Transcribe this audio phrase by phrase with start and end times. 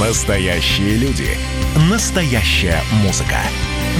[0.00, 1.28] Настоящие люди.
[1.90, 3.36] Настоящая музыка.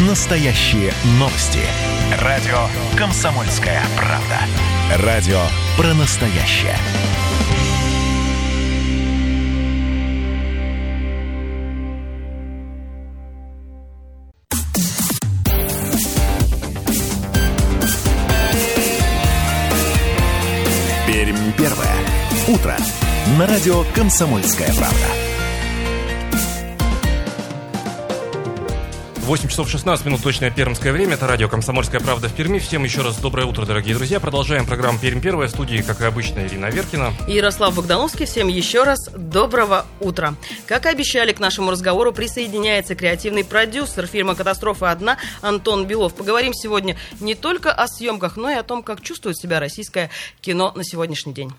[0.08, 1.60] Настоящие новости.
[2.22, 5.04] Радио «Комсомольская правда».
[5.06, 5.42] Радио
[5.76, 6.74] про настоящее.
[21.06, 21.94] Пермь первое.
[22.48, 22.74] Утро.
[23.38, 25.29] На радио «Комсомольская правда».
[29.30, 31.14] 8 часов 16 минут точное пермское время.
[31.14, 32.58] Это радио «Комсомольская правда» в Перми.
[32.58, 34.18] Всем еще раз доброе утро, дорогие друзья.
[34.18, 35.46] Продолжаем программу «Пермь первая».
[35.46, 37.12] В студии, как и обычно, Ирина Веркина.
[37.28, 38.26] И Ярослав Богдановский.
[38.26, 40.34] Всем еще раз доброго утра.
[40.66, 46.12] Как и обещали, к нашему разговору присоединяется креативный продюсер фильма «Катастрофа одна» Антон Белов.
[46.14, 50.72] Поговорим сегодня не только о съемках, но и о том, как чувствует себя российское кино
[50.74, 51.52] на сегодняшний день.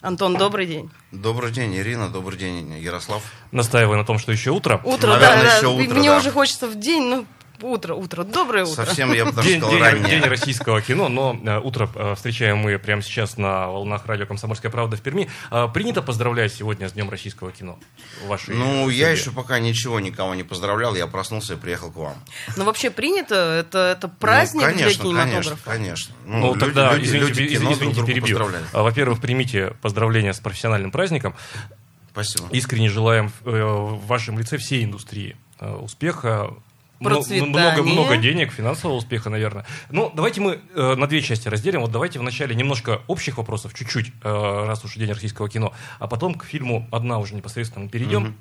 [0.00, 0.90] Антон, добрый день.
[1.10, 3.22] Добрый день, Ирина, добрый день, Ярослав.
[3.50, 4.80] Настаиваю на том, что еще утро.
[4.84, 5.70] Утро, Наверное, да, еще да.
[5.70, 6.18] утро, Мне да.
[6.18, 7.26] уже хочется в день, ну,
[7.62, 8.84] утро, утро, доброе утро.
[8.84, 12.58] Совсем, я бы даже День, сказал, день- день российского кино, но э, утро э, встречаем
[12.58, 15.28] мы прямо сейчас на волнах радио «Комсомольская правда» в Перми.
[15.50, 17.78] Э, принято поздравлять сегодня с Днем российского кино?
[18.24, 19.12] в вашей Ну, я семье?
[19.20, 22.14] еще пока ничего никого не поздравлял, я проснулся и приехал к вам.
[22.56, 25.64] Но вообще принято, это, это праздник ну, конечно, для кинематографа.
[25.64, 26.14] Конечно, конечно.
[26.26, 28.38] Ну, люди- тогда, люди- извините, люди кино извините, друг друга перебью.
[28.72, 31.34] А, Во-первых, примите поздравления с профессиональным праздником.
[32.12, 32.48] Спасибо.
[32.50, 36.50] Искренне желаем э, в вашем лице всей индустрии э, успеха.
[37.00, 37.46] М- Процветания.
[37.46, 39.64] Много, много денег, финансового успеха, наверное.
[39.90, 41.80] Ну, давайте мы э, на две части разделим.
[41.82, 46.34] Вот давайте вначале немножко общих вопросов, чуть-чуть, э, раз уж День российского кино, а потом
[46.34, 48.36] к фильму «Одна» уже непосредственно мы перейдем.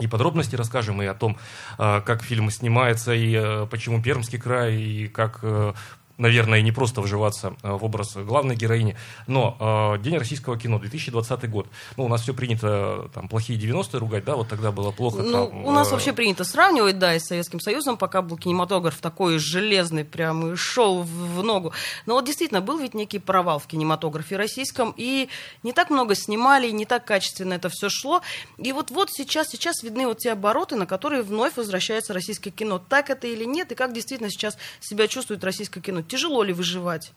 [0.00, 1.36] И подробности расскажем и о том,
[1.78, 5.72] э, как фильм снимается, и э, почему Пермский край, и как, э,
[6.18, 8.96] наверное, не просто вживаться э, в образ главной героини.
[9.26, 9.56] Но
[9.96, 11.66] э, День российского кино, 2020 год.
[11.96, 15.22] Ну, у нас все принято, там, плохие 90-е ругать, да, вот тогда было плохо.
[15.22, 18.36] Ну, там, у нас э, вообще принято сравнивать, да, и с Советским Союзом, пока был
[18.36, 21.72] кинематограф такой железный, прям и шел в, в ногу.
[22.06, 25.28] Но вот действительно был ведь некий провал в кинематографе российском, и
[25.62, 28.22] не так много снимали, и не так качественно это все шло.
[28.58, 32.78] И вот вот сейчас, сейчас видны вот те обороты, на которые вновь возвращается российское кино.
[32.78, 36.03] Так это или нет, и как действительно сейчас себя чувствует российское кино?
[36.08, 37.12] Тяжело ли выживать?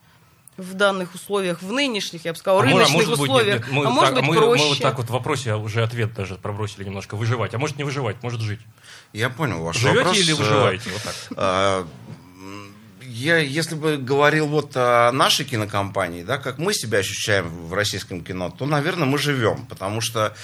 [0.56, 3.60] В данных условиях, в нынешних, я бы сказала, а а рыночных может быть, нет, условиях,
[3.66, 4.62] нет, мы а может так- быть мы, проще.
[4.64, 7.16] Мы вот так вот в вопросе уже ответ даже пробросили немножко.
[7.16, 7.54] Выживать.
[7.54, 8.58] А может не выживать, может жить.
[9.12, 10.16] Я понял ваш Живете вопрос.
[10.18, 10.90] или Э, выживаете?
[10.90, 11.14] Вот так.
[11.36, 11.84] э,
[12.40, 17.72] м, Я, если бы говорил вот о нашей кинокомпании, да, как мы себя ощущаем в
[17.72, 20.34] российском кино, то, наверное, мы живем, потому что, э,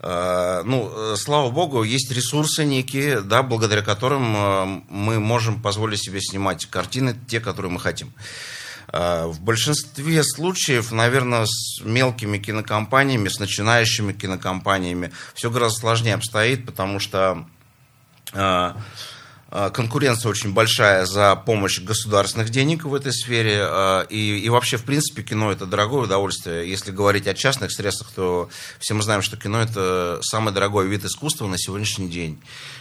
[0.00, 6.20] ну, э, слава богу, есть ресурсы некие, да, благодаря которым э, мы можем позволить себе
[6.20, 8.12] снимать картины, те, которые мы хотим.
[8.92, 16.64] Э, В большинстве случаев, наверное, с мелкими кинокомпаниями, с начинающими кинокомпаниями все гораздо сложнее обстоит,
[16.64, 17.44] потому что
[18.32, 18.72] э, э,
[19.50, 23.58] конкуренция очень большая за помощь государственных денег в этой сфере.
[23.60, 26.68] э, И, и вообще, в принципе, кино это дорогое удовольствие.
[26.68, 28.48] Если говорить о частных средствах, то
[28.78, 32.38] все мы знаем, что кино это самый дорогой вид искусства на сегодняшний день.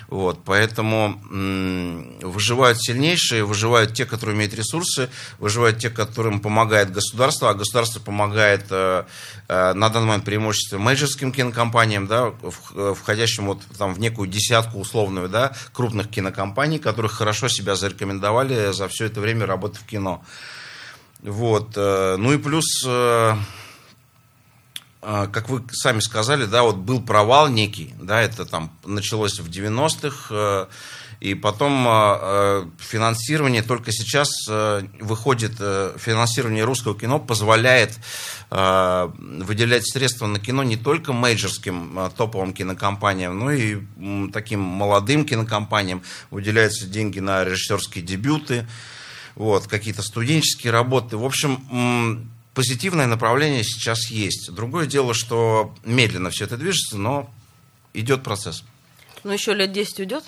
[0.10, 7.50] Вот, поэтому м, выживают сильнейшие, выживают те, которые имеют ресурсы, выживают те, которым помогает государство,
[7.50, 9.04] а государство помогает э,
[9.50, 14.30] э, на данный момент преимущественно мейджерским кинокомпаниям, да, в- э, входящим вот там в некую
[14.30, 19.84] десятку условную, да, крупных кинокомпаний, которые хорошо себя зарекомендовали за все это время работы в
[19.84, 20.24] кино.
[21.22, 23.36] Вот, э, ну и плюс э,
[25.02, 29.50] а, как вы сами сказали, да, вот был провал некий, да, это там началось в
[29.50, 30.66] 90-х, э,
[31.20, 37.98] и потом э, э, финансирование только сейчас э, выходит, э, финансирование русского кино позволяет
[38.52, 43.80] э, выделять средства на кино не только мейджорским топовым кинокомпаниям, но и
[44.32, 46.04] таким молодым кинокомпаниям.
[46.30, 48.68] Выделяются деньги на режиссерские дебюты,
[49.36, 51.18] вот, какие-то студенческие работы.
[51.18, 54.52] В общем, позитивное направление сейчас есть.
[54.52, 57.30] Другое дело, что медленно все это движется, но
[57.94, 58.64] идет процесс.
[59.24, 60.24] Ну, еще лет 10 уйдет?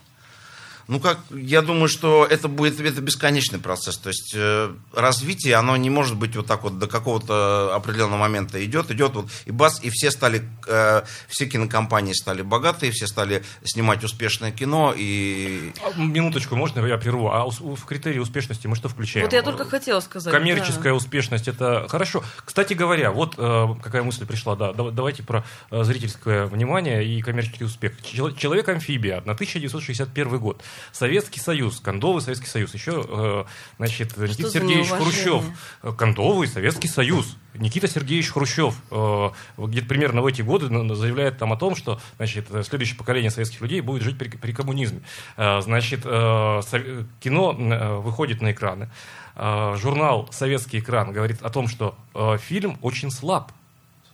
[0.89, 3.95] Ну, как, я думаю, что это будет это бесконечный процесс.
[3.99, 8.63] То есть э, развитие, оно не может быть вот так вот до какого-то определенного момента
[8.65, 13.43] идет, идет вот и бац, и все стали, э, все кинокомпании стали богатые, все стали
[13.63, 17.29] снимать успешное кино и А, Минуточку, можно я прерву?
[17.29, 19.27] А в критерии успешности мы что включаем?
[19.27, 20.33] Вот я только хотела сказать.
[20.33, 22.23] Коммерческая успешность это хорошо.
[22.43, 27.21] Кстати говоря, вот э, какая мысль пришла, да, дав- давайте про э, зрительское внимание и
[27.21, 27.93] коммерческий успех.
[28.01, 30.63] Чел- Человек-амфибия, 1961 год.
[30.91, 32.73] Советский Союз, кондовый Советский Союз.
[32.73, 33.43] Еще, э,
[33.77, 34.89] значит, Никита за Сергеевич?
[34.89, 35.43] Хрущев,
[35.83, 37.37] э, кондовый Советский Союз.
[37.55, 42.47] Никита Сергеевич Хрущев э, где-то примерно в эти годы заявляет там о том, что значит,
[42.65, 45.01] следующее поколение советских людей будет жить при, при коммунизме.
[45.35, 48.89] Значит, кино выходит на экраны.
[49.35, 51.97] Журнал «Советский экран» говорит о том, что
[52.41, 53.51] фильм очень слаб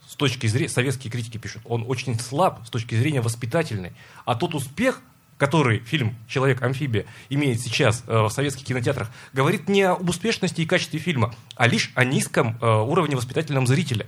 [0.08, 3.92] с точки зрения, советские критики пишут, он очень слаб с точки зрения воспитательной.
[4.24, 5.02] А тот успех,
[5.38, 11.00] который фильм «Человек-амфибия» имеет сейчас э, в советских кинотеатрах, говорит не об успешности и качестве
[11.00, 14.08] фильма, а лишь о низком э, уровне воспитательном зрителя.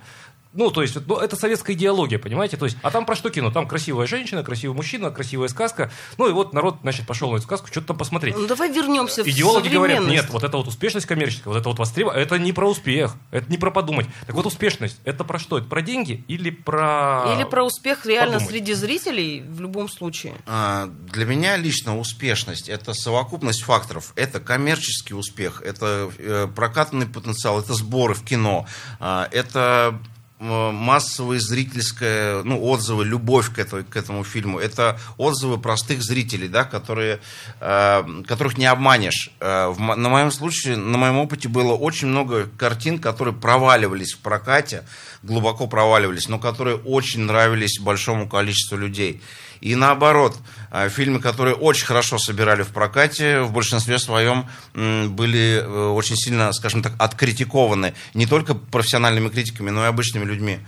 [0.53, 2.57] Ну, то есть, ну, это советская идеология, понимаете?
[2.57, 3.51] То есть, а там про что кино?
[3.51, 5.91] Там красивая женщина, красивый мужчина, красивая сказка.
[6.17, 8.35] Ну, и вот народ, значит, пошел на эту сказку, что-то там посмотреть.
[8.35, 10.23] Ну, давай вернемся в Идеологи говорят, современность.
[10.25, 13.49] нет, вот это вот успешность коммерческая, вот это вот востребование, это не про успех, это
[13.51, 14.07] не про подумать.
[14.25, 15.57] Так вот успешность, это про что?
[15.57, 17.33] Это про деньги или про...
[17.35, 18.51] Или про успех реально подумать.
[18.51, 20.35] среди зрителей в любом случае.
[20.45, 24.13] А, Для меня лично успешность– это совокупность факторов.
[24.15, 28.65] Это коммерческий успех, это э, прокатный потенциал, это сборы в кино,
[28.99, 29.99] а, это
[30.39, 34.59] массовые зрительские ну, отзывы, любовь к, этой- к этому фильму.
[34.59, 37.19] Это отзывы простых зрителей, да, которые,
[37.59, 39.31] э, которых не обманешь.
[39.39, 44.19] Э, в на моем случае, на моем опыте было очень много картин, которые проваливались в
[44.19, 44.83] прокате,
[45.23, 49.21] глубоко проваливались, но которые очень нравились большому количеству людей.
[49.61, 50.37] И наоборот,
[50.71, 56.51] э, фильмы, которые очень хорошо собирали в прокате, в большинстве своем были э, очень сильно,
[56.53, 60.59] скажем так, откритикованы не только профессиональными критиками, но и обычными людьми,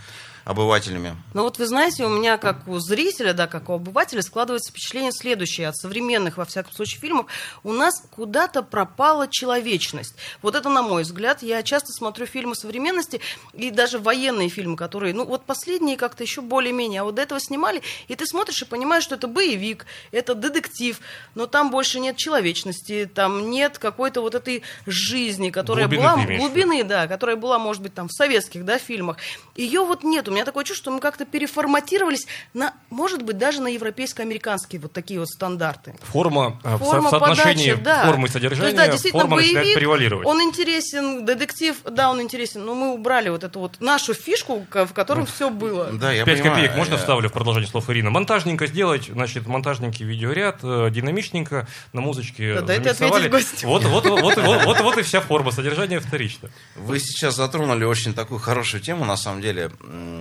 [0.49, 1.15] обывателями.
[1.35, 5.11] Ну вот вы знаете, у меня как у зрителя, да, как у обывателя складывается впечатление
[5.11, 5.67] следующее.
[5.67, 7.27] От современных, во всяком случае, фильмов
[7.63, 10.15] у нас куда-то пропала человечность.
[10.41, 11.43] Вот это на мой взгляд.
[11.43, 13.21] Я часто смотрю фильмы современности
[13.53, 17.39] и даже военные фильмы, которые, ну вот последние как-то еще более-менее, а вот до этого
[17.39, 20.99] снимали, и ты смотришь и понимаешь, что это боевик, это детектив,
[21.35, 26.37] но там больше нет человечности, там нет какой-то вот этой жизни, которая Глубины была...
[26.37, 29.17] глубины, да, которая была, может быть, там в советских, да, фильмах.
[29.55, 30.27] Ее вот нет.
[30.27, 34.93] У меня такое чувство, что мы как-то переформатировались на, может быть, даже на европейско-американские вот
[34.93, 35.95] такие вот стандарты.
[36.03, 38.05] Форма, в со- Форма в соотношении подачи, да.
[38.05, 40.27] формы и То содержания, есть, да, действительно, форма начинает боевик, превалировать.
[40.27, 44.93] он интересен, детектив, да, он интересен, но мы убрали вот эту вот нашу фишку, в
[44.93, 45.89] котором все было.
[45.93, 46.55] Да, я Пять понимаю.
[46.61, 48.09] копеек можно Э, вставлю в продолжение слов Ирина.
[48.09, 53.29] Монтажненько сделать, значит, монтажненький видеоряд, э, динамичненько, на музычке Да, дайте замиксовали.
[53.63, 56.49] Вот, вот, вот, вот, вот, вот, вот и вся форма, содержание вторично.
[56.75, 60.18] Вы сейчас затронули очень такую хорошую тему, на самом деле, М,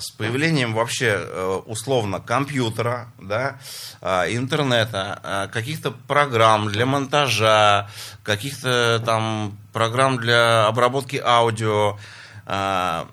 [0.00, 3.58] с появлением вообще э, условно компьютера, да,
[4.00, 7.88] э, интернета, э, каких-то программ для монтажа,
[8.22, 11.98] каких-то там программ для обработки аудио,
[12.46, 13.04] э,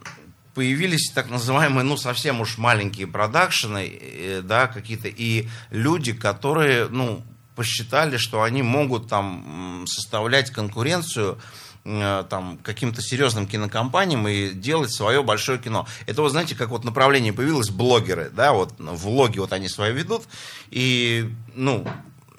[0.54, 7.24] появились так называемые, ну, совсем уж маленькие продакшены, э, да, какие-то, и люди, которые, ну,
[7.56, 15.22] посчитали, что они могут там составлять конкуренцию э, там, каким-то серьезным кинокомпаниям и делать свое
[15.22, 15.88] большое кино.
[16.08, 20.24] Это, вот знаете, как вот направление появилось блогеры, да, вот влоги вот они свои ведут,
[20.72, 21.88] и, ну,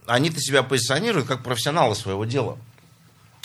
[0.06, 2.58] они-то себя позиционируют как профессионалы своего дела.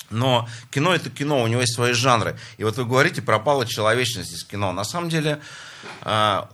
[0.09, 2.37] Но кино это кино, у него есть свои жанры.
[2.57, 4.73] И вот вы говорите, пропала человечность из кино.
[4.73, 5.39] На самом деле,
[6.01, 6.49] а,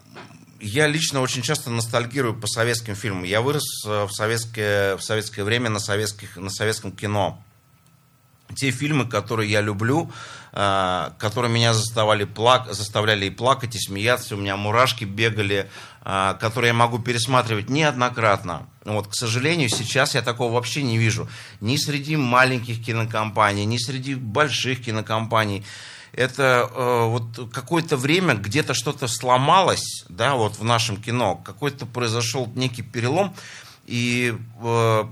[0.59, 3.23] я лично очень часто ностальгирую по советским фильмам.
[3.23, 7.41] Я вырос э, в советское, в советское время на, советских, на советском кино.
[8.55, 10.11] Те фильмы, которые я люблю,
[10.53, 12.73] а, которые меня заставали плак...
[12.73, 15.69] заставляли и плакать, и смеяться, у меня мурашки бегали,
[16.01, 18.67] а, которые я могу пересматривать неоднократно.
[18.86, 21.27] Вот, к сожалению, сейчас я такого вообще не вижу.
[21.62, 25.65] Ни среди маленьких кинокомпаний, ни среди больших кинокомпаний.
[26.13, 32.51] Это э, вот какое-то время где-то что-то сломалось, да, вот в нашем кино, какой-то произошел
[32.55, 33.36] некий перелом,
[33.86, 35.03] и э,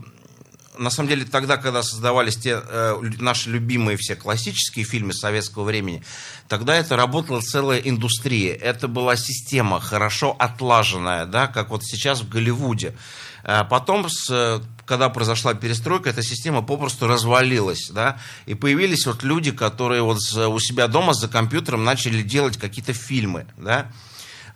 [0.77, 6.03] на самом деле тогда, когда создавались те э, наши любимые все классические фильмы советского времени,
[6.48, 8.53] тогда это работала целая индустрия.
[8.55, 12.96] Это была система хорошо отлаженная, да, как вот сейчас в Голливуде.
[13.44, 19.24] А Потом, с, э, когда произошла перестройка, эта система попросту развалилась, да, и появились вот
[19.24, 23.91] люди, которые вот у себя дома за компьютером начали делать какие-то фильмы, да.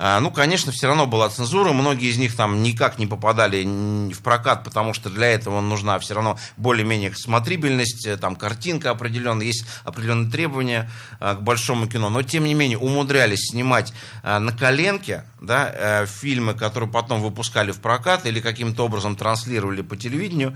[0.01, 1.73] А, Ну, конечно, все равно была цензура.
[1.73, 3.65] Многие из них там никак не попадали
[4.13, 9.45] в прокат, потому что для этого нужна все равно более-менее смотрибельность, э, там картинка определенная,
[9.45, 10.89] есть определенные требования
[11.19, 12.09] а, к большому кино.
[12.09, 17.71] Но, тем не менее, умудрялись снимать а, на коленке да, э, фильмы, которые потом выпускали
[17.71, 20.55] в прокат или каким-то образом транслировали по телевидению.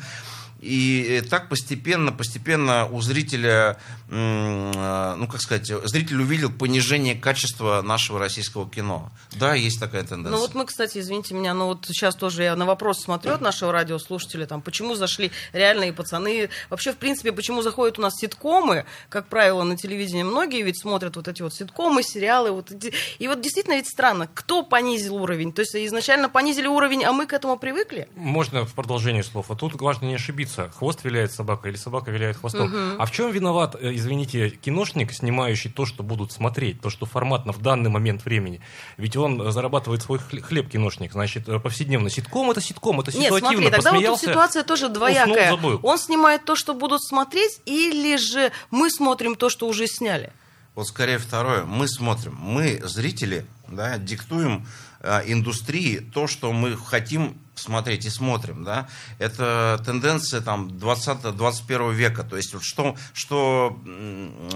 [0.63, 3.77] И так постепенно, постепенно у зрителя,
[4.09, 9.11] э, ну как сказать, зритель увидел понижение качества нашего российского кино.
[9.33, 10.31] Да, есть такая тенденция.
[10.31, 13.41] Ну вот мы, кстати, извините меня, но вот сейчас тоже я на вопрос смотрю от
[13.41, 16.49] нашего радиослушателя, там, почему зашли реальные пацаны.
[16.69, 21.17] Вообще, в принципе, почему заходят у нас ситкомы, как правило, на телевидении многие ведь смотрят
[21.17, 22.51] вот эти вот ситкомы, сериалы.
[22.51, 22.71] Вот,
[23.19, 25.51] и вот действительно ведь странно, кто понизил уровень?
[25.51, 28.07] То есть изначально понизили уровень, а мы к этому привыкли?
[28.15, 29.51] Можно в продолжение слов.
[29.51, 30.52] А тут важно не ошибиться.
[30.77, 32.67] Хвост виляет собака или собака виляет хвостом.
[32.67, 32.95] Угу.
[32.99, 37.53] А в чем виноват, э, извините, киношник, снимающий то, что будут смотреть, то, что форматно
[37.53, 38.61] в данный момент времени?
[38.97, 41.13] Ведь он зарабатывает свой хлеб, киношник.
[41.13, 42.09] Значит, э, повседневно.
[42.09, 43.39] Ситком это ситком, это ситуативно.
[43.41, 45.53] Нет, смотри, тогда вот тут ситуация тоже двоякая.
[45.53, 50.31] Уснул, Он снимает то, что будут смотреть, или же мы смотрим то, что уже сняли?
[50.75, 51.65] Вот скорее второе.
[51.65, 52.35] Мы смотрим.
[52.39, 58.87] Мы, зрители, да, диктуем э, индустрии то, что мы хотим смотреть и смотрим, да,
[59.19, 63.79] это тенденция там 20-21 века, то есть вот что, что,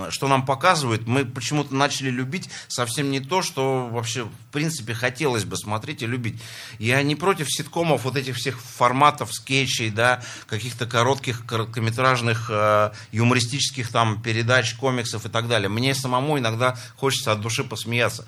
[0.09, 5.45] что нам показывают, мы почему-то начали любить совсем не то, что вообще в принципе хотелось
[5.45, 6.41] бы смотреть и любить.
[6.79, 13.89] Я не против ситкомов, вот этих всех форматов, скетчей, да, каких-то коротких, короткометражных, э, юмористических
[13.89, 15.69] там передач, комиксов и так далее.
[15.69, 18.27] Мне самому иногда хочется от души посмеяться.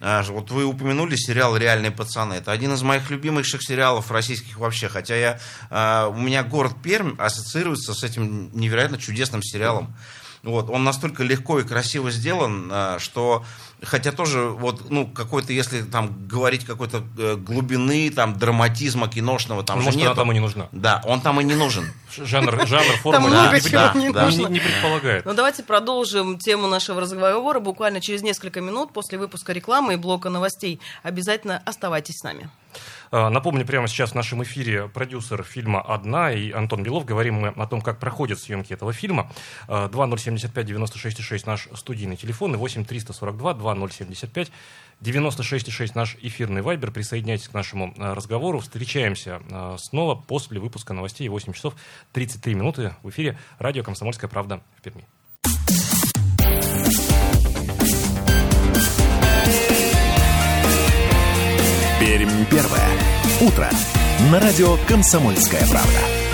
[0.00, 2.34] А, вот вы упомянули сериал «Реальные пацаны».
[2.34, 4.88] Это один из моих любимейших сериалов российских вообще.
[4.88, 9.94] Хотя я, а, у меня город Пермь ассоциируется с этим невероятно чудесным сериалом.
[10.46, 13.44] Вот, он настолько легко и красиво сделан, а, что
[13.82, 19.78] хотя тоже вот, ну, какой-то, если там говорить какой-то э, глубины, там, драматизма киношного, там
[19.78, 20.14] Может, же нет.
[20.14, 20.68] там и не нужна.
[20.70, 21.92] Да, он там и не нужен.
[22.16, 24.30] Жанр, жанр, форма да, не, да, не, да.
[24.30, 25.26] не, не предполагает.
[25.26, 30.30] Ну, давайте продолжим тему нашего разговора буквально через несколько минут после выпуска рекламы и блока
[30.30, 30.80] новостей.
[31.02, 32.48] Обязательно оставайтесь с нами.
[33.10, 37.04] А, напомню, прямо сейчас в нашем эфире продюсер фильма «Одна» и Антон Белов.
[37.04, 39.30] Говорим мы о том, как проходят съемки этого фильма.
[39.68, 44.50] 2075-96-6 наш студийный телефон и 8-342-2075
[45.00, 46.90] 96,6 наш эфирный вайбер.
[46.90, 48.60] Присоединяйтесь к нашему а, разговору.
[48.60, 49.40] Встречаемся
[49.78, 51.74] снова после выпуска новостей 8 часов
[52.12, 55.06] 33 минуты в эфире радио «Комсомольская правда» в Перми.
[62.06, 62.88] Пермь первое.
[63.40, 63.68] Утро.
[64.30, 66.25] На радио «Комсомольская правда».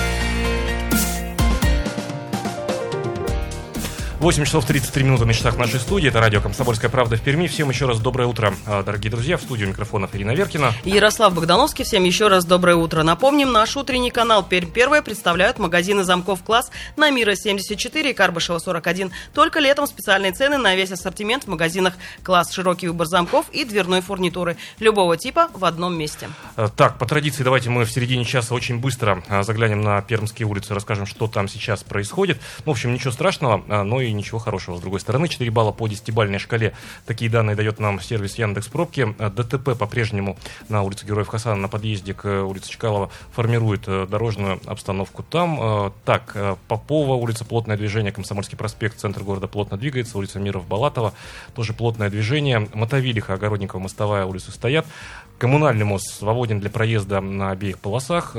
[4.22, 6.08] 8 часов 33 минуты на часах нашей студии.
[6.08, 7.48] Это радио «Комсомольская правда» в Перми.
[7.48, 9.36] Всем еще раз доброе утро, а, дорогие друзья.
[9.36, 10.72] В студию микрофонов Ирина Веркина.
[10.84, 11.84] Ярослав Богдановский.
[11.84, 13.02] Всем еще раз доброе утро.
[13.02, 18.60] Напомним, наш утренний канал «Пермь первая» представляют магазины замков «Класс» на Мира 74 и Карбышева
[18.60, 19.10] 41.
[19.34, 22.52] Только летом специальные цены на весь ассортимент в магазинах «Класс».
[22.52, 26.28] Широкий выбор замков и дверной фурнитуры любого типа в одном месте.
[26.54, 30.46] А, так, по традиции, давайте мы в середине часа очень быстро а, заглянем на Пермские
[30.46, 32.40] улицы, расскажем, что там сейчас происходит.
[32.64, 34.76] Ну, в общем, ничего страшного, но и ничего хорошего.
[34.76, 36.72] С другой стороны, 4 балла по 10-бальной шкале.
[37.06, 39.14] Такие данные дает нам сервис Яндекс Пробки.
[39.18, 40.36] Э, ДТП по-прежнему
[40.68, 45.92] на улице Героев Хасана на подъезде к э, улице Чкалова формирует э, дорожную обстановку там.
[46.04, 46.36] Так,
[46.68, 51.14] Попова, улица плотное движение, Комсомольский проспект, центр города плотно двигается, улица Миров Балатова,
[51.54, 52.68] тоже плотное движение.
[52.74, 54.86] Мотовилиха, Огородникова, Мостовая улицы стоят.
[55.38, 58.36] Коммунальный мост свободен для проезда на обеих полосах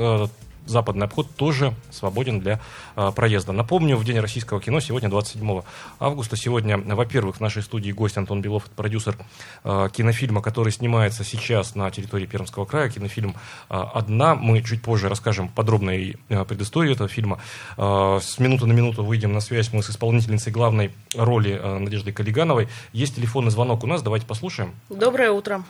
[0.66, 2.60] западный обход тоже свободен для
[2.96, 3.52] э, проезда.
[3.52, 5.62] Напомню, в День российского кино сегодня 27
[6.00, 6.36] августа.
[6.36, 9.16] Сегодня, во-первых, в нашей студии гость Антон Белов, это продюсер
[9.64, 12.88] э, кинофильма, который снимается сейчас на территории Пермского края.
[12.90, 13.36] Кинофильм
[13.70, 14.34] э, «Одна».
[14.34, 16.16] Мы чуть позже расскажем подробно и
[16.48, 17.40] предысторию этого фильма.
[17.76, 22.12] Э, с минуты на минуту выйдем на связь мы с исполнительницей главной роли э, Надеждой
[22.12, 22.68] Калигановой.
[22.92, 24.74] Есть телефонный звонок у нас, давайте послушаем.
[24.88, 25.64] Доброе утро.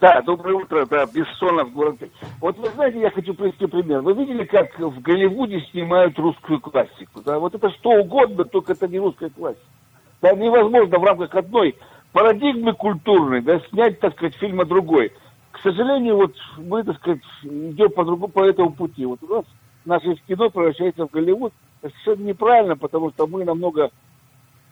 [0.00, 1.96] Да, доброе утро, да, Бессонов, город.
[2.40, 4.00] Вот вы знаете, я хочу привести пример.
[4.00, 7.20] Вы видели, как в Голливуде снимают русскую классику?
[7.24, 9.66] Да, вот это что угодно, только это не русская классика.
[10.22, 11.74] Да, невозможно в рамках одной
[12.12, 15.12] парадигмы культурной, да, снять, так сказать, фильм о другой.
[15.50, 19.04] К сожалению, вот мы, так сказать, идем по другому, по этому пути.
[19.04, 19.44] Вот у нас
[19.84, 21.52] наше кино превращается в Голливуд.
[21.82, 23.90] Это совершенно неправильно, потому что мы намного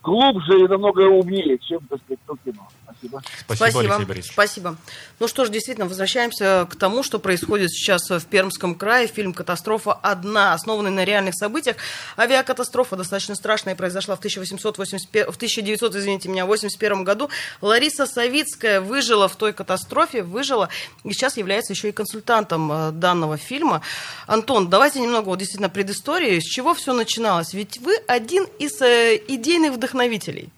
[0.03, 2.69] глубже и намного умнее, чем, так сказать, то кино.
[2.85, 3.23] Спасибо.
[3.45, 4.23] Спасибо, Спасибо.
[4.23, 4.77] Спасибо.
[5.19, 9.07] Ну что ж, действительно, возвращаемся к тому, что происходит сейчас в Пермском крае.
[9.07, 11.77] Фильм «Катастрофа одна», основанный на реальных событиях.
[12.17, 17.29] Авиакатастрофа достаточно страшная произошла в, 1880, в 1900, извините меня, 81 году.
[17.61, 20.69] Лариса Савицкая выжила в той катастрофе, выжила
[21.05, 23.83] и сейчас является еще и консультантом э, данного фильма.
[24.27, 26.41] Антон, давайте немного вот действительно предыстории.
[26.41, 27.53] С чего все начиналось?
[27.53, 30.51] Ведь вы один из э, идейных вдохновителей вдохновителей?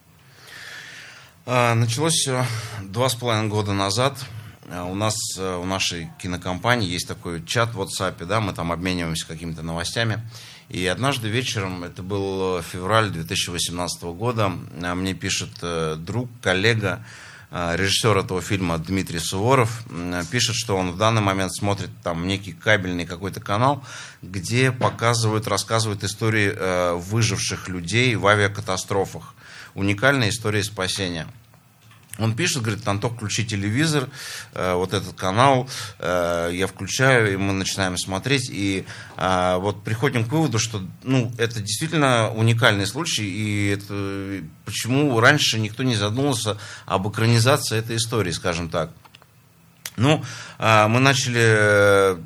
[1.46, 2.28] А, началось
[2.82, 4.18] два с половиной года назад.
[4.70, 8.72] А, у нас, э, у нашей кинокомпании есть такой чат в WhatsApp, да, мы там
[8.72, 10.20] обмениваемся какими-то новостями.
[10.68, 14.52] И однажды вечером, это был февраль 2018 года,
[14.82, 19.82] а мне пишет э, друг, коллега, э, режиссер этого фильма Дмитрий Суворов,
[20.30, 23.82] пишет, что он в данный момент смотрит там некий кабельный какой-то канал,
[24.22, 29.34] где показывают, рассказывают истории э, выживших людей в авиакатастрофах.
[29.74, 31.26] Уникальная история спасения.
[32.18, 34.08] Он пишет, говорит, Антох, включи телевизор,
[34.54, 38.84] э, вот этот канал, э, я включаю, и мы начинаем смотреть, и
[39.16, 45.58] э, вот приходим к выводу, что, ну, это действительно уникальный случай, и это, почему раньше
[45.58, 48.90] никто не задумывался об экранизации этой истории, скажем так.
[49.96, 50.24] Ну,
[50.58, 52.16] э, мы начали э,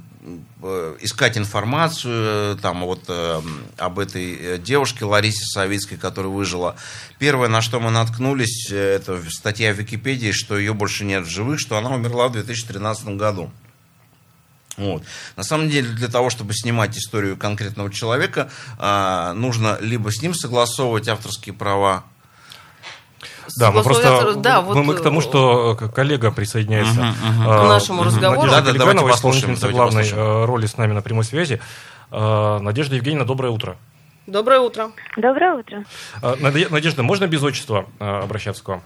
[1.01, 3.41] искать информацию э, там вот э,
[3.77, 6.77] об этой девушке Ларисе Савицкой, которая выжила.
[7.19, 11.59] Первое, на что мы наткнулись, это статья в Википедии, что ее больше нет в живых,
[11.59, 13.51] что она умерла в 2013 году.
[14.77, 15.03] Вот.
[15.37, 18.51] На самом деле, для того, чтобы снимать историю конкретного человека,
[19.35, 22.05] нужно либо с ним согласовывать авторские права,
[23.57, 27.51] да, мы просто да, вот, мы, мы к тому, что э, коллега присоединяется угу, угу.
[27.51, 28.43] к нашему разговору.
[28.43, 30.43] Надежда да, да, Калиганова, исполнительница главной послушаем.
[30.43, 31.61] Э, роли с нами на прямой связи.
[32.11, 33.77] Надежда Евгеньевна, доброе утро.
[34.27, 34.93] Доброе утро.
[35.17, 35.85] Доброе утро.
[36.21, 38.83] Надежда, можно без отчества обращаться к вам?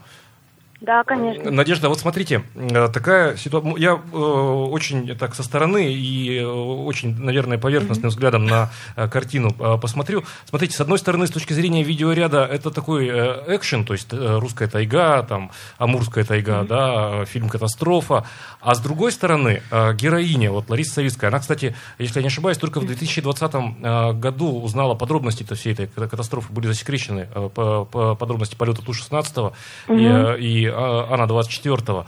[0.79, 1.49] Да, конечно.
[1.49, 3.75] Надежда, вот смотрите, э, такая ситуация.
[3.77, 8.09] Я э, очень так со стороны и э, очень, наверное, поверхностным mm-hmm.
[8.09, 10.23] взглядом на э, картину э, посмотрю.
[10.45, 15.23] Смотрите, с одной стороны, с точки зрения видеоряда, это такой экшен, то есть русская тайга,
[15.23, 16.67] там, амурская тайга, mm-hmm.
[16.67, 18.25] да, фильм «Катастрофа».
[18.61, 22.79] А с другой стороны, героиня, вот Лариса Савицкая, она, кстати, если я не ошибаюсь, только
[22.79, 28.83] в 2020 э, году узнала подробности всей этой катастрофы, были засекречены по, по подробности полета
[28.83, 29.53] Ту-16
[29.87, 30.39] mm-hmm.
[30.39, 32.05] и, и а, Ана 24-го.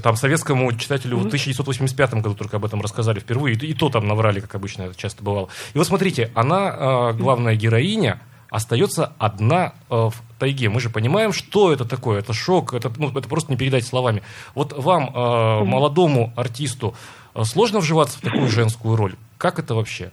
[0.00, 3.56] Там советскому читателю в 1985 году только об этом рассказали впервые.
[3.56, 5.48] И, то там наврали, как обычно это часто бывало.
[5.74, 10.68] И вот смотрите, она, а, главная героиня, остается одна э, в тайге.
[10.68, 12.20] Мы же понимаем, что это такое.
[12.20, 14.22] Это шок, это, ну, это просто не передать словами.
[14.54, 16.94] Вот вам, э, молодому артисту,
[17.34, 19.16] э, сложно вживаться в такую женскую роль?
[19.36, 20.10] Как это вообще?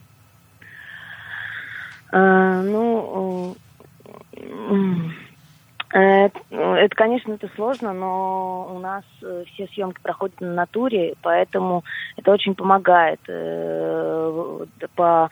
[2.11, 3.55] А, ну,
[5.99, 11.85] это, конечно, это сложно, но у нас э, все съемки проходят на натуре, поэтому
[12.17, 15.29] это очень помогает э, по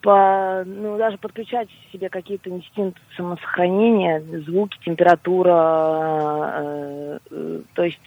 [0.00, 8.00] по, ну, даже подключать себе какие-то инстинкты самосохранения, звуки, температура, э, э, то есть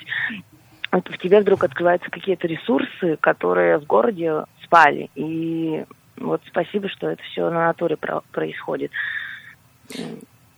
[0.89, 5.09] в тебе вдруг открываются какие-то ресурсы, которые в городе спали.
[5.15, 5.83] И
[6.15, 8.91] вот спасибо, что это все на натуре про- происходит.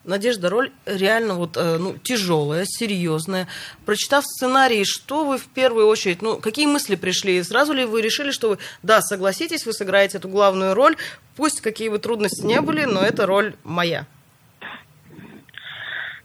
[0.06, 3.48] Надежда, роль реально вот, э, ну, тяжелая, серьезная.
[3.86, 7.42] Прочитав сценарий, что вы в первую очередь, ну, какие мысли пришли?
[7.42, 10.98] Сразу ли вы решили, что вы, да, согласитесь, вы сыграете эту главную роль,
[11.38, 14.06] пусть какие бы трудности не были, но эта роль моя?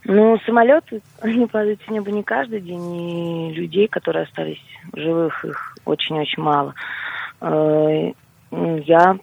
[0.05, 4.62] Ну, самолеты, они падают с неба не каждый день, и людей, которые остались
[4.93, 6.75] живых, их очень-очень мало.
[7.41, 8.12] Э,
[8.51, 9.19] я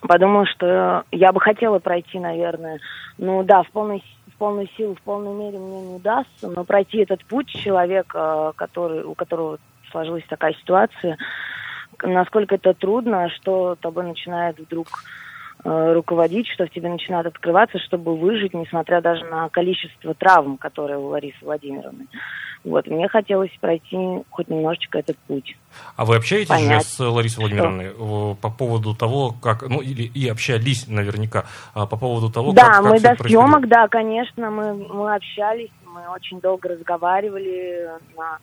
[0.00, 2.80] подумала, что я бы хотела пройти, наверное,
[3.18, 4.02] ну да, в полной,
[4.34, 9.04] в полной силу, в полной мере мне не удастся, но пройти этот путь человека, который,
[9.04, 9.58] у которого
[9.90, 11.16] сложилась такая ситуация,
[12.02, 14.88] насколько это трудно, что тобой начинает вдруг
[15.64, 20.98] э, руководить, что в тебе начинает открываться, чтобы выжить, несмотря даже на количество травм, которые
[20.98, 22.06] у Ларисы Владимировны.
[22.66, 23.96] Вот, мне хотелось пройти
[24.30, 25.56] хоть немножечко этот путь.
[25.94, 26.82] А вы общаетесь Понять.
[26.82, 28.36] же с Ларисой Владимировной что?
[28.42, 32.82] по поводу того, как, ну, или и общались наверняка, а по поводу того, да, как,
[32.82, 38.38] как мы до съемок, да, конечно, мы, мы общались, мы очень долго разговаривали, на,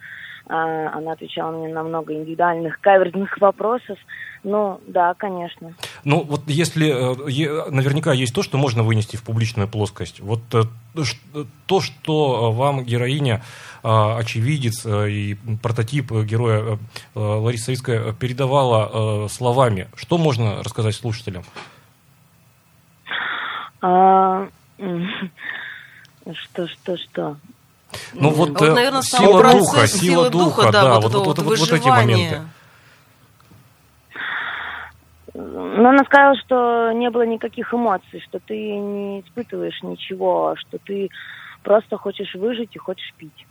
[0.47, 3.97] она отвечала мне на много индивидуальных каверзных вопросов,
[4.43, 5.73] ну, да, конечно.
[6.03, 10.19] Ну, вот если э, наверняка есть то, что можно вынести в публичную плоскость.
[10.19, 10.63] Вот э,
[11.65, 13.41] то, что вам героиня,
[13.83, 16.77] э, очевидец и прототип героя
[17.15, 21.45] Лариса Савицкая передавала словами, что можно рассказать слушателям?
[23.81, 24.49] А,
[26.33, 27.37] что, что, что?
[28.13, 31.71] Ну вот, вот наверное, сила духа, сила духа, да, да вот, вот, вот, вот, вот
[31.71, 32.41] эти моменты.
[35.33, 41.09] Но она сказала, что не было никаких эмоций, что ты не испытываешь ничего, что ты
[41.63, 43.45] просто хочешь выжить и хочешь пить.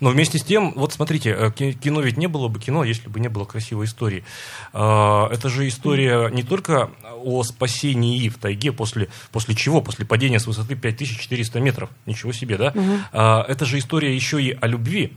[0.00, 3.20] Но вместе с тем, вот смотрите, э, кино ведь не было бы кино, если бы
[3.20, 4.24] не было красивой истории.
[4.72, 6.90] А, это же история не только
[7.24, 9.80] о спасении в тайге, после, после чего?
[9.80, 11.90] После падения с высоты 5400 метров.
[12.06, 12.72] Ничего себе, да?
[12.74, 13.18] Угу.
[13.52, 15.12] Это же история еще и о любви.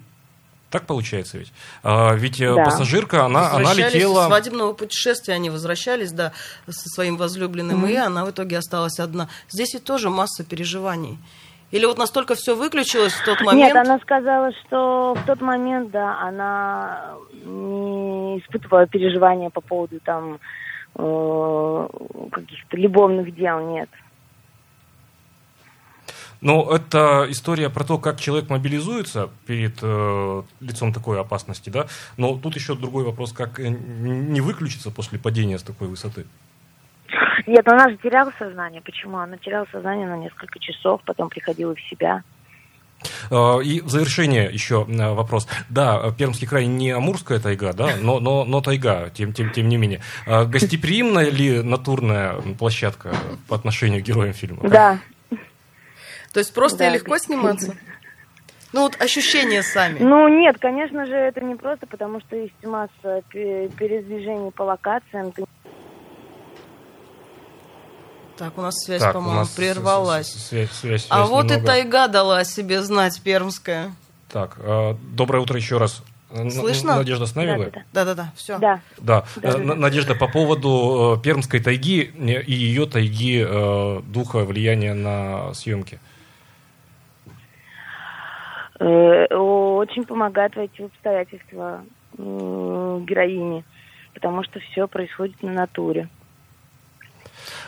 [0.70, 1.52] Так получается ведь?
[1.82, 2.64] А, ведь э, Да.
[2.64, 4.26] пассажирка, она, она летела...
[4.26, 6.32] С свадебного путешествия они возвращались, да,
[6.68, 9.30] со своим возлюбленным, и она в итоге осталась одна.
[9.50, 11.18] Здесь ведь тоже масса переживаний.
[11.72, 13.74] Или вот настолько все выключилось в тот момент...
[13.74, 20.40] Нет, она сказала, что в тот момент, да, она не испытывала переживания по поводу там
[20.96, 21.88] э,
[22.32, 23.90] каких-то любовных дел, нет.
[26.42, 31.88] Но это история про то, как человек мобилизуется перед э, лицом такой опасности, да?
[32.18, 36.26] Но тут еще другой вопрос, как э, не выключиться после падения с такой высоты.
[37.48, 38.82] Нет, она же теряла сознание.
[38.82, 39.18] Почему?
[39.18, 42.24] Она теряла сознание на несколько часов, потом приходила в себя.
[43.32, 45.48] Э, И в завершение еще э, вопрос.
[45.70, 49.78] Да, Пермский край не Амурская тайга, да, но, но, но тайга, тем, тем, тем не
[49.78, 50.02] менее.
[50.26, 53.14] Э, Гостеприимна ли натурная площадка
[53.48, 54.70] по отношению к героям фильма?
[54.70, 55.00] Да.
[56.34, 57.76] То есть просто Да, и легко сниматься?
[58.72, 59.98] Ну вот ощущения сами.
[60.00, 65.32] Ну нет, конечно же, это не просто, потому что есть масса пе- передвижений по локациям.
[65.32, 65.44] Ты
[68.40, 70.32] Так, у нас связь, Так, по-моему, прервалась.
[70.32, 71.66] связь- связь- А связь вот и немного.
[71.68, 73.92] тайга дала о себе знать, пермская.
[74.32, 76.02] Так, э, доброе утро еще раз.
[76.52, 76.96] Слышно?
[76.96, 77.66] Надежда с нами вы?
[77.66, 77.84] Да-да-да.
[77.92, 78.58] Да-да-да, все.
[78.60, 78.80] Да.
[78.98, 79.76] Да, Да, Э, да, да.
[79.76, 86.00] Надежда, по поводу э, Пермской тайги и ее тайги э, духа влияния на съемки.
[88.80, 91.84] Э, Очень помогает войти в обстоятельства
[92.18, 93.64] героини,
[94.14, 96.08] потому что все происходит на натуре.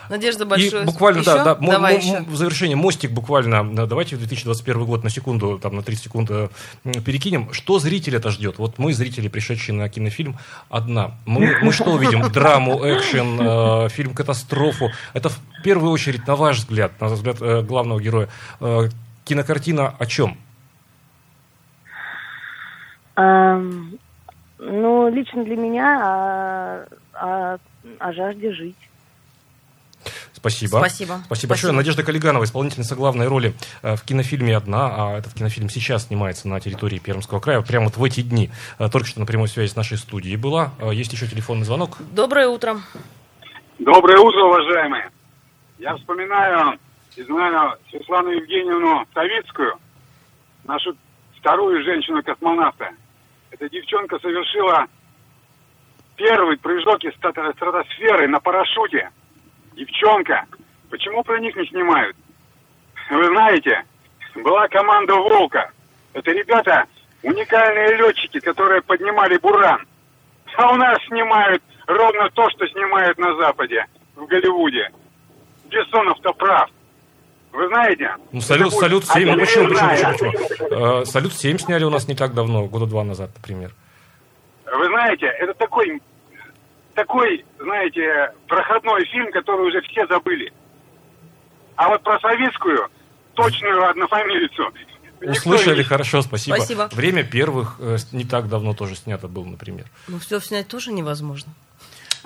[0.08, 0.82] Надежда большое.
[0.82, 1.30] И буквально, Еще?
[1.34, 2.20] да, да, Давай мо- еще.
[2.22, 6.30] в завершение, мостик буквально, да, давайте в 2021 год на секунду, там, на 30 секунд
[6.30, 6.48] э,
[6.84, 7.52] м, перекинем.
[7.52, 8.58] Что зрителя это ждет?
[8.58, 10.36] Вот мы, зрители, пришедшие на кинофильм,
[10.70, 11.12] одна.
[11.26, 12.22] Мы, мы что увидим?
[12.30, 14.90] Драму, экшен, э, фильм-катастрофу.
[15.14, 18.28] Это в первую очередь, на ваш взгляд, на взгляд э, главного героя,
[18.60, 18.88] э,
[19.24, 20.36] кинокартина о чем?
[23.14, 23.98] Ам,
[24.58, 27.58] Ну, лично для меня о, о-
[27.98, 28.76] о жажде жить.
[30.32, 30.78] Спасибо.
[30.78, 31.20] Спасибо.
[31.26, 31.72] Спасибо большое.
[31.72, 36.60] Надежда Калиганова, исполнительница главной роли э, в кинофильме «Одна», а этот кинофильм сейчас снимается на
[36.60, 38.50] территории Пермского края, прямо вот в эти дни.
[38.78, 40.72] Э, Только что на прямой связи с нашей студией была.
[40.80, 41.98] Э, Есть еще телефонный звонок.
[42.12, 42.80] Доброе утро.
[43.78, 45.10] Доброе утро, уважаемые.
[45.78, 46.78] Я вспоминаю
[47.16, 49.74] и знаю Светлану Евгеньевну Савицкую,
[50.64, 50.96] нашу
[51.38, 52.90] вторую женщину-космонавта.
[53.50, 54.86] Эта девчонка совершила
[56.16, 59.10] первый прыжок из стратосферы на парашюте.
[59.74, 60.44] Девчонка.
[60.90, 62.16] Почему про них не снимают?
[63.10, 63.82] Вы знаете,
[64.36, 65.70] была команда «Волка».
[66.12, 66.84] Это ребята,
[67.22, 69.86] уникальные летчики, которые поднимали «Буран».
[70.56, 74.90] А у нас снимают ровно то, что снимают на Западе, в Голливуде.
[75.70, 76.68] Бессонов-то прав.
[77.52, 78.14] Вы знаете?
[78.32, 79.30] Ну, салют, салют 7.
[79.30, 81.00] Ну, почему, почему, почему, почему?
[81.00, 83.72] Э, Салют 7 сняли у нас не так давно, года два назад, например.
[84.66, 86.00] Вы знаете, это такой,
[86.94, 90.52] такой, знаете, проходной фильм, который уже все забыли.
[91.76, 92.88] А вот про советскую,
[93.34, 94.72] точную однофамилицу,
[95.24, 96.56] Услышали, хорошо, спасибо.
[96.56, 96.88] Спасибо.
[96.92, 99.86] Время первых э, не так давно тоже снято было, например.
[100.08, 101.52] Ну, все снять тоже невозможно.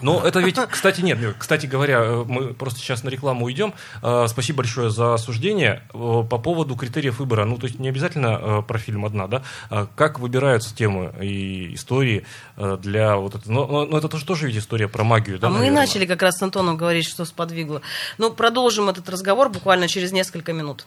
[0.03, 3.73] Но это ведь, кстати, нет, кстати говоря, мы просто сейчас на рекламу уйдем.
[4.03, 5.83] Э, Спасибо большое за осуждение.
[5.95, 9.43] Э, По поводу критериев выбора, ну, то есть не обязательно э, про фильм одна, да?
[9.71, 12.25] А Как выбираются темы и истории
[12.57, 13.53] для вот этого?
[13.53, 15.81] Но, но- но это тоже, тоже ведь история про магию, да, а мы наверное?
[15.83, 17.81] начали как раз с Антоном говорить, что сподвигло.
[18.19, 20.87] Ну, продолжим этот разговор буквально через несколько минут.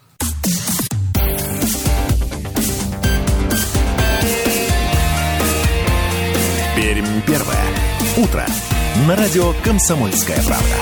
[6.76, 7.66] Пермь первое.
[8.18, 8.46] Утро.
[9.08, 10.76] На радио «Комсомольская правда».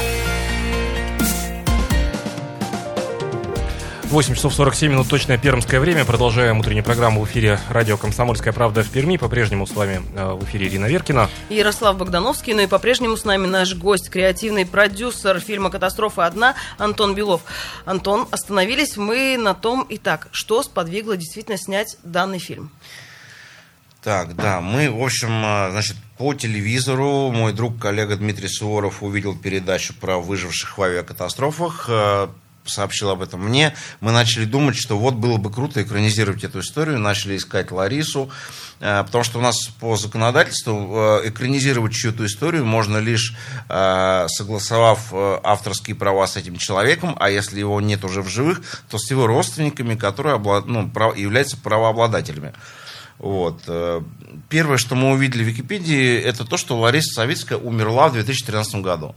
[4.06, 6.04] 8 часов 47 минут точное пермское время.
[6.04, 9.18] Продолжаем утреннюю программу в эфире радио «Комсомольская правда» в Перми.
[9.18, 11.30] По-прежнему с вами э, в эфире Ирина Веркина.
[11.50, 17.14] Ярослав Богдановский, ну и по-прежнему с нами наш гость, креативный продюсер фильма «Катастрофа одна» Антон
[17.14, 17.42] Белов.
[17.86, 22.72] Антон, остановились мы на том, итак, что сподвигло действительно снять данный фильм?
[24.08, 29.38] Так, да, мы, в общем, э, значит, по телевизору мой друг, коллега Дмитрий Суворов увидел
[29.38, 32.30] передачу про выживших в авиакатастрофах, э,
[32.64, 33.76] сообщил об этом мне.
[34.00, 38.30] Мы начали думать, что вот было бы круто экранизировать эту историю, начали искать Ларису,
[38.80, 43.36] э, потому что у нас по законодательству экранизировать чью-то историю можно лишь
[43.68, 49.12] согласовав авторские права с этим человеком, а если его нет уже в живых, то с
[49.12, 52.54] его родственниками, которые ну, являются правообладателями.
[53.20, 53.64] Вот.
[53.68, 54.02] э,
[54.50, 59.16] Первое, что мы увидели в Википедии, это то, что Лариса Савицкая умерла в 2013 году.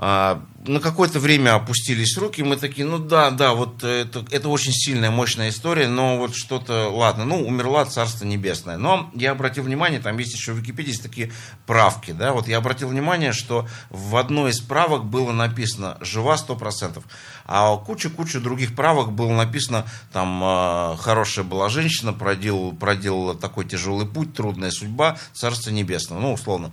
[0.00, 4.72] А, на какое-то время опустились руки, мы такие, ну да, да, вот это, это очень
[4.72, 8.76] сильная, мощная история, но вот что-то, ладно, ну, умерла Царство Небесное.
[8.76, 11.32] Но я обратил внимание, там есть еще в Википедии есть такие
[11.66, 17.02] правки, да, вот я обратил внимание, что в одной из правок было написано «жива 100%»,
[17.46, 24.06] а куча-куча других правок было написано, там, а, «хорошая была женщина, проделала, проделала такой тяжелый
[24.06, 26.70] путь, трудная судьба, Царство Небесное», ну, условно.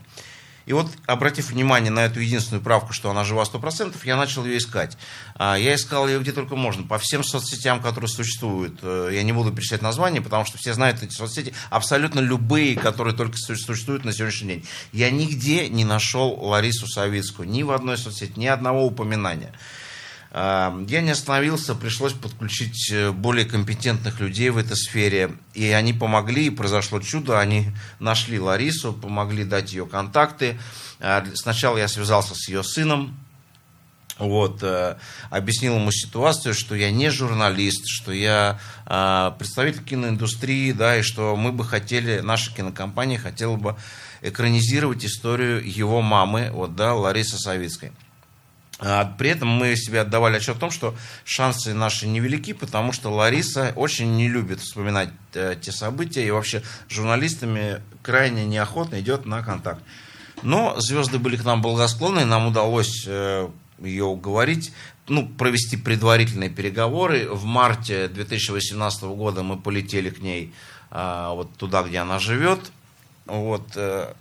[0.65, 4.57] И вот, обратив внимание на эту единственную правку, что она жива 100%, я начал ее
[4.57, 4.97] искать.
[5.35, 8.79] А, я искал ее где только можно, по всем соцсетям, которые существуют.
[8.81, 13.15] Э, я не буду перечислять названия, потому что все знают эти соцсети, абсолютно любые, которые
[13.15, 14.65] только существуют на сегодняшний день.
[14.91, 19.53] Я нигде не нашел Ларису Савицкую, ни в одной соцсети, ни одного упоминания.
[20.35, 25.31] Я не остановился, пришлось подключить э, более компетентных людей в этой сфере.
[25.53, 27.39] И они помогли, и произошло чудо.
[27.39, 27.67] Они
[27.99, 30.59] нашли Ларису, помогли дать ее контакты.
[30.99, 33.17] А, сначала я связался с ее сыном,
[34.17, 34.97] вот, э,
[35.29, 41.37] объяснил ему ситуацию, что я не журналист, что я э, представитель киноиндустрии, да, и что
[41.37, 43.77] мы бы хотели, наша кинокомпания хотела бы
[44.21, 47.93] экранизировать историю его мамы, вот, да, Ларисы Савицкой.
[48.79, 53.09] А при этом мы себе отдавали отчет о том, что шансы наши невелики, потому что
[53.09, 59.43] Лариса очень не любит вспоминать э, те события и вообще журналистами крайне неохотно идет на
[59.43, 59.81] контакт.
[60.43, 63.47] Но звезды были к нам благосклонны, нам удалось э,
[63.79, 64.73] ее уговорить,
[65.07, 67.29] ну, провести предварительные переговоры.
[67.29, 70.53] В марте 2018 года мы полетели к ней
[70.91, 72.59] э, вот туда, где она живет.
[73.25, 74.13] Вот, э,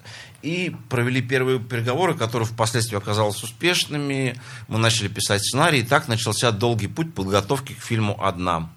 [0.45, 4.39] и провели первые переговоры, которые впоследствии оказались успешными.
[4.69, 8.71] Мы начали писать сценарий, и так начался долгий путь подготовки к фильму «Одна»,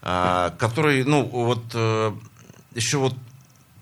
[0.00, 2.12] а, который, ну, вот э,
[2.74, 3.14] еще вот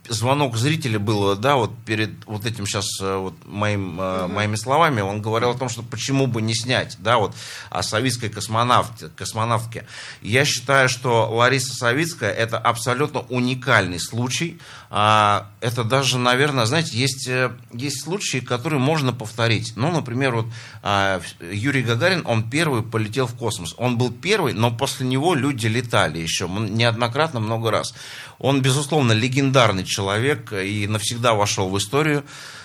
[0.09, 4.29] звонок зрителя было, да, вот перед вот этим сейчас э, вот моим, угу.
[4.29, 7.35] моими словами, он говорил о том, что почему бы не снять, да, вот
[7.71, 9.87] о советской космонавте, космонавтке.
[10.23, 14.59] Я считаю, что Лариса Савицкая это абсолютно уникальный случай.
[14.89, 19.73] А, это даже, наверное, знаете, есть, э, есть случаи, которые можно повторить.
[19.77, 20.47] Ну, например, вот
[20.83, 23.75] а, Юрий Гагарин, он первый полетел в космос.
[23.79, 27.95] Он был первый, но после него люди летали еще неоднократно, много раз.
[28.39, 32.25] Он, безусловно, легендарный человек и навсегда вошел в историю,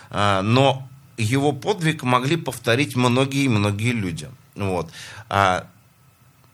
[0.09, 4.29] а, но его подвиг могли повторить многие и многие люди.
[4.55, 4.91] Вот.
[5.29, 5.67] А,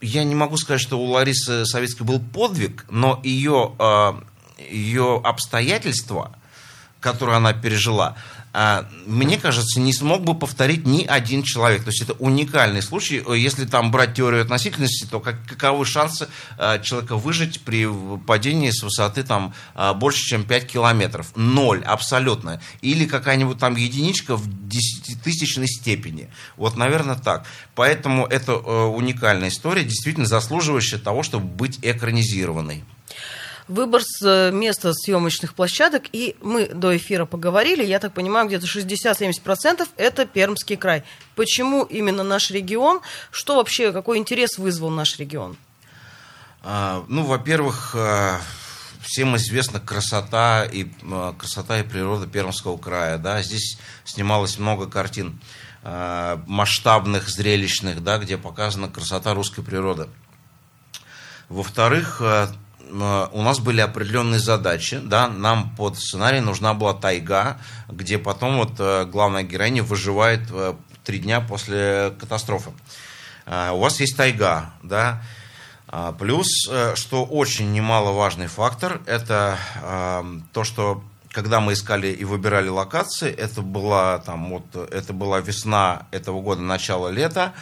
[0.02, 4.22] я не могу сказать, что у Ларисы Советской был подвиг, но ее, а,
[4.70, 6.38] ее обстоятельства,
[7.00, 8.16] которые она пережила,
[9.06, 11.84] мне кажется, не смог бы повторить ни один человек.
[11.84, 13.24] То есть это уникальный случай.
[13.36, 17.88] Если там брать теорию относительности, то как, каковы шансы а, человека выжить при
[18.26, 21.34] падении с высоты там а, больше, чем 5 километров?
[21.36, 22.60] Ноль, абсолютно.
[22.82, 26.30] Или какая-нибудь там единичка в десятитысячной степени.
[26.56, 27.46] Вот, наверное, так.
[27.76, 32.84] Поэтому это э, уникальная история, действительно заслуживающая того, чтобы быть экранизированной
[33.68, 38.66] выбор с э, места съемочных площадок, и мы до эфира поговорили, я так понимаю, где-то
[38.66, 41.04] 60-70% это Пермский край.
[41.36, 43.02] Почему именно наш регион?
[43.32, 45.58] Что вообще, какой интерес вызвал наш регион?
[46.64, 48.38] А, ну, во-первых, э,
[49.02, 53.18] всем известна красота и, э, красота и природа Пермского края.
[53.18, 53.42] Да?
[53.42, 55.40] Здесь снималось много картин
[55.84, 60.10] масштабных, зрелищных, да, где показана красота русской природы.
[61.48, 62.22] Во-вторых,
[62.90, 67.58] у нас были определенные задачи, да, нам под сценарий нужна была тайга,
[67.90, 70.74] где потом вот э, главная героиня выживает э,
[71.04, 72.72] три дня после катастрофы.
[73.46, 75.22] У вас есть тайга, да,
[76.20, 76.48] плюс,
[76.96, 79.58] что очень немаловажный фактор, это
[80.52, 86.08] то, что когда мы искали и выбирали локации, это была, там, вот, это была весна
[86.12, 87.54] этого года, начало лета,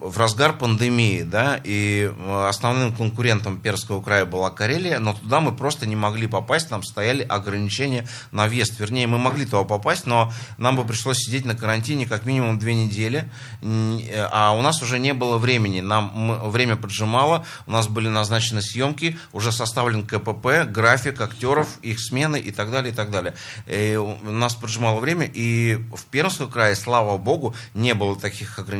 [0.00, 5.52] в разгар пандемии, да, и э, основным конкурентом Перского края была Карелия, но туда мы
[5.52, 8.80] просто не могли попасть, нам стояли ограничения на въезд.
[8.80, 12.74] Вернее, мы могли туда попасть, но нам бы пришлось сидеть на карантине как минимум две
[12.74, 13.30] недели,
[13.62, 19.18] а у нас уже не было времени, нам время поджимало, у нас были назначены съемки,
[19.32, 23.34] уже составлен КПП, график актеров, их смены и так далее, и так далее.
[23.66, 28.79] И у нас поджимало время, и в Пермском крае, слава богу, не было таких ограничений.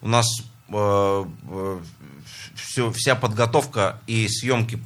[0.00, 0.26] У нас
[0.68, 1.80] э, э,
[2.54, 4.78] все, вся подготовка и съемки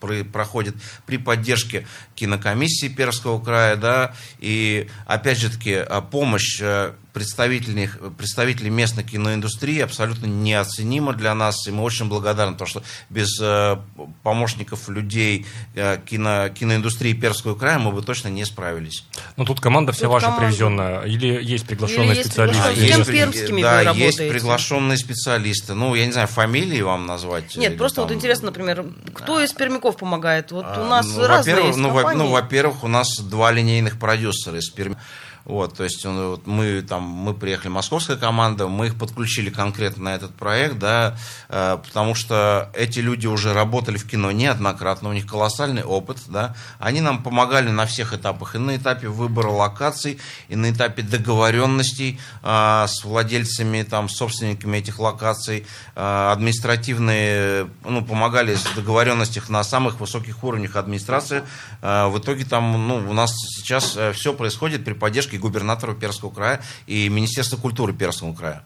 [0.00, 0.74] про- проходит
[1.06, 8.70] при поддержке кинокомиссии Пермского края, да, и опять же таки а, помощь э, представителей, представителей
[8.70, 13.76] местной киноиндустрии абсолютно неоценима для нас, и мы очень благодарны, потому что без э,
[14.22, 19.04] помощников людей э, кино, киноиндустрии Пермского края мы бы точно не справились.
[19.36, 20.46] Ну, тут команда вся Тут ваша команда.
[20.46, 22.62] привезенная, или есть приглашенные Или есть специалисты?
[22.62, 22.86] приглашенные.
[22.88, 25.74] или- С кем пермскими да, вы есть приглашенные специалисты.
[25.74, 27.56] Ну, я не знаю, фамилии вам назвать?
[27.56, 30.52] Нет, просто вот там- интересно, например, кто из пермяков помогает?
[30.52, 33.50] Вот у А, нас ну, разные во-первых, есть ну, во- ну, во-первых, у нас два
[33.52, 34.96] линейных продюсера из Перми.
[35.44, 40.14] Вот, то есть вот мы там мы приехали московская команда, мы их подключили конкретно на
[40.14, 41.16] этот проект, да,
[41.48, 46.54] э, потому что эти люди уже работали в кино неоднократно, у них колоссальный опыт, да,
[46.78, 52.20] они нам помогали на всех этапах, и на этапе выбора локаций, и на этапе договоренностей
[52.42, 60.00] э, с владельцами, там, собственниками этих локаций, э, административные, ну, помогали с договоренностях на самых
[60.00, 61.42] высоких уровнях администрации.
[61.82, 66.60] Э, В итоге там, ну, у нас сейчас все происходит при поддержке губернатора Пермского края
[66.86, 68.62] и Министерства культуры Пермского края.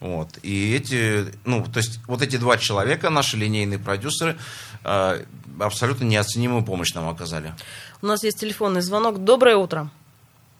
[0.00, 0.28] Вот.
[0.42, 4.36] И эти, ну, то есть вот эти два человека, наши линейные продюсеры,
[4.84, 5.18] э,
[5.58, 7.52] абсолютно неоценимую помощь нам оказали.
[8.02, 9.18] У нас есть телефонный звонок.
[9.18, 9.88] Доброе утро.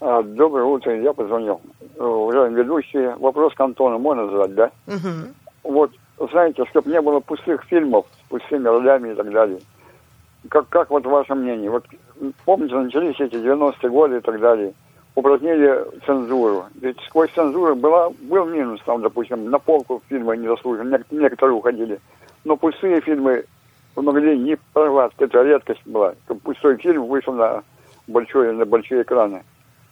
[0.01, 1.61] А, Доброе утро, я позвонил.
[1.97, 4.71] Э, Уважаемый ведущий, вопрос к Антону можно задать, да?
[4.87, 5.35] Мгм.
[5.63, 5.91] Вот,
[6.33, 9.61] знаете, чтобы не было пустых фильмов с пустыми ролями и так далее.
[10.49, 11.71] Как, как вот ваше мнение?
[11.71, 11.85] Вот
[12.45, 14.73] помните, начались эти 90-е годы и так далее.
[15.17, 16.67] Упразднили цензуру.
[16.75, 21.99] Ведь сквозь цензуру была, был минус, там, допустим, на полку фильмы нек- некоторые уходили.
[22.45, 23.45] Но пустые фильмы
[23.97, 25.17] могли не прорваться.
[25.25, 26.15] Это редкость была.
[26.45, 27.63] Пустой фильм вышел на
[28.07, 29.43] большой, на большие экраны.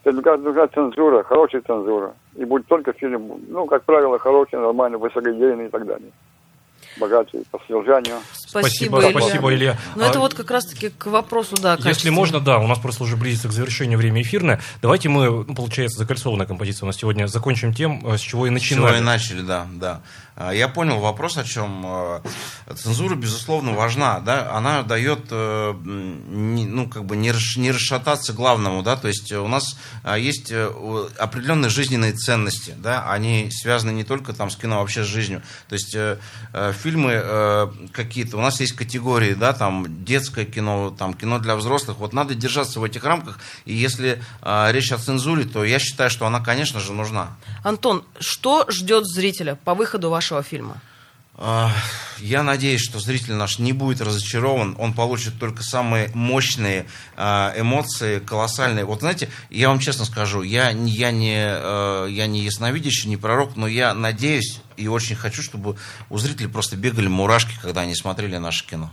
[0.05, 2.13] Это нужна, цензура, хорошая цензура.
[2.37, 6.13] И будет только фильм, ну, как правило, хороший, нормальный, высокодейный и так далее.
[6.97, 8.17] Богатый по содержанию.
[8.33, 9.11] Спасибо, Илья.
[9.11, 9.77] спасибо, Илья.
[9.97, 12.11] Ну, это А, вот как раз-таки к вопросу, да, Если качества.
[12.13, 14.61] можно, да, у нас просто уже близится к завершению время эфирное.
[14.83, 18.51] Давайте мы, ну, получается, закольцованная композиция у нас сегодня, закончим тем, э, с чего и
[18.59, 18.99] С чего начинали.
[18.99, 20.01] и начали, да, да.
[20.37, 22.21] А, Я понял вопрос, о чем э,
[22.75, 28.83] цензура, безусловно, важна, да, она дает, э, ну, как бы не, расш- не расшататься главному,
[28.83, 30.69] да, то есть у нас а, есть э,
[31.19, 35.43] определенные жизненные ценности, да, они связаны не только там с кино, а вообще с жизнью,
[35.69, 35.97] то есть
[36.83, 42.13] фильмы какие-то, у нас есть категории, да, там детское кино, там кино для взрослых, вот
[42.13, 46.27] надо держаться в этих рамках, и если э, речь о цензуре, то я считаю, что
[46.27, 47.37] она, конечно же, нужна.
[47.63, 50.81] Антон, что ждет зрителя по выходу вашего фильма?
[51.37, 51.73] А,
[52.21, 54.77] Я надеюсь, что зритель наш не будет разочарован.
[54.79, 58.85] Он получит только самые мощные а, эмоции, колоссальные.
[58.85, 63.17] Вот знаете, я вам честно скажу, я, не- я, не, э, я не ясновидящий, не
[63.17, 65.77] пророк, но я надеюсь и очень хочу, чтобы
[66.09, 68.93] у зрителей просто бегали мурашки, когда они смотрели наше кино.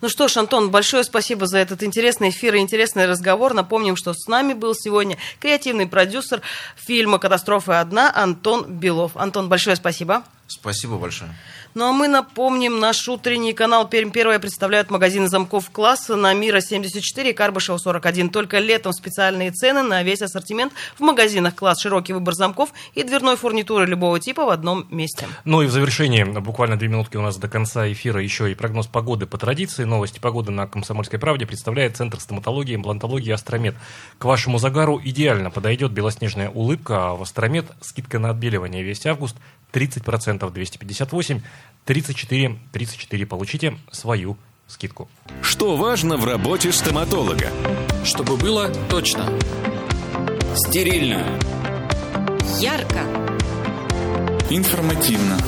[0.00, 3.52] Ну что ж, Антон, большое спасибо за этот интересный эфир и интересный разговор.
[3.52, 6.40] Напомним, что с нами был сегодня креативный продюсер
[6.76, 9.16] фильма «Катастрофа одна» Антон Белов.
[9.16, 10.22] Антон, большое спасибо.
[10.46, 11.34] Спасибо большое.
[11.76, 16.60] Ну а мы напомним, наш утренний канал Пермь Первая представляют магазины замков класса на Мира
[16.60, 18.30] 74 и Карбышева 41.
[18.30, 23.34] Только летом специальные цены на весь ассортимент в магазинах класс, широкий выбор замков и дверной
[23.34, 25.26] фурнитуры любого типа в одном месте.
[25.44, 28.86] Ну и в завершении, буквально две минутки у нас до конца эфира, еще и прогноз
[28.86, 29.82] погоды по традиции.
[29.82, 33.74] Новости погоды на Комсомольской правде представляет Центр стоматологии, имплантологии Астромед.
[34.18, 39.34] К вашему загару идеально подойдет белоснежная улыбка, а в Астромед скидка на отбеливание весь август
[39.74, 41.42] 30%, 258,
[41.84, 43.26] 34, 34.
[43.26, 45.08] Получите свою скидку.
[45.42, 47.50] Что важно в работе стоматолога?
[48.04, 49.30] Чтобы было точно.
[50.54, 51.38] Стерильно.
[52.60, 53.00] Ярко.
[54.50, 55.38] Информативно.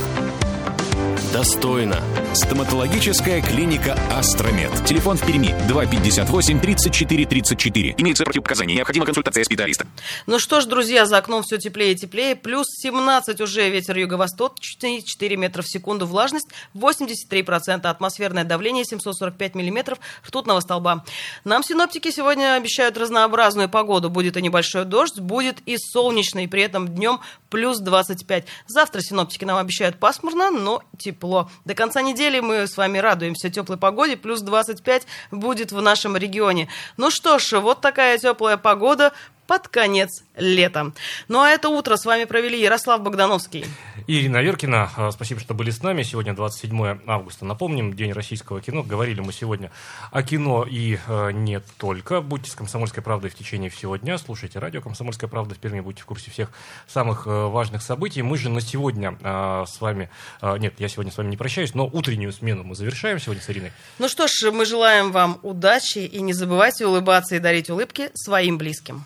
[1.33, 2.03] Достойно.
[2.37, 4.71] Стоматологическая клиника «Астромед».
[4.85, 7.95] Телефон в Перми 258 34 34.
[7.97, 8.77] Имеется противопоказания.
[8.77, 9.87] Необходима консультация специалиста.
[10.27, 12.37] Ну что ж, друзья, за окном все теплее и теплее.
[12.37, 19.99] Плюс 17 уже ветер юго-восточный, 4 метра в секунду, влажность 83%, атмосферное давление 745 миллиметров
[20.29, 21.07] ртутного столба.
[21.45, 24.11] Нам синоптики сегодня обещают разнообразную погоду.
[24.11, 28.45] Будет и небольшой дождь, будет и солнечно, и при этом днем плюс 25.
[28.67, 31.51] Завтра синоптики нам обещают пасмурно, но тепло.
[31.65, 36.69] До конца недели мы с вами радуемся теплой погоде, плюс 25 будет в нашем регионе.
[36.97, 39.13] Ну что ж, вот такая теплая погода
[39.47, 40.93] под конец лета.
[41.29, 43.65] Ну а это утро с вами провели Ярослав Богдановский.
[44.07, 46.03] И Ирина Веркина, а, спасибо, что были с нами.
[46.03, 47.45] Сегодня 27 августа.
[47.45, 48.83] Напомним, День российского кино.
[48.83, 49.71] Говорили мы сегодня
[50.11, 52.21] о кино и э, не только.
[52.21, 54.19] Будьте с «Комсомольской правдой» в течение всего дня.
[54.19, 55.81] Слушайте радио «Комсомольская правда» в Перми.
[55.81, 56.51] Будьте в курсе всех
[56.87, 58.23] самых э, важных событий.
[58.23, 60.11] Мы же на сегодня э, с вами...
[60.41, 63.51] Э, нет, я сегодня с вами не прощаюсь, но утреннюю смену мы завершаем сегодня с
[63.51, 63.73] Ириной.
[63.99, 68.59] Ну что ж, мы желаем вам удачи и не забывайте улыбаться и дарить улыбки своим
[68.59, 69.05] близким.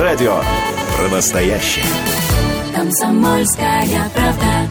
[0.00, 0.40] Радио
[0.96, 1.84] про настоящее.
[2.74, 4.68] Комсомольская правда.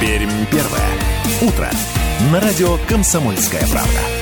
[0.00, 0.80] Пермь первое.
[1.40, 1.68] Утро.
[2.30, 4.21] На радио «Комсомольская правда».